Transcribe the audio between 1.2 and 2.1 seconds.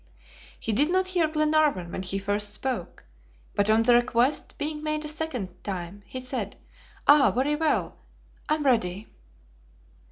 Glenarvan when